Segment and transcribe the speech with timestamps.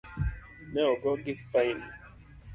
[0.73, 1.79] Ne ogogi fain.